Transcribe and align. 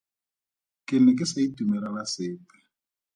Ke 0.87 0.95
ne 1.03 1.11
ke 1.19 1.25
sa 1.31 1.39
itumelela 1.45 2.03
sepe. 2.13 2.57